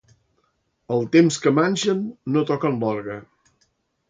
[0.95, 2.01] El temps que manxen
[2.37, 3.21] no toquen l'orgue.